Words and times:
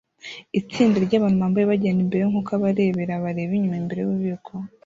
Itsinda 0.59 0.97
ryabantu 1.05 1.37
bambaye 1.43 1.65
bagenda 1.71 1.99
imbere 2.05 2.23
nkuko 2.29 2.49
abarebera 2.57 3.23
bareba 3.23 3.51
inyuma 3.55 3.77
imbere 3.81 3.99
yububiko 4.01 4.51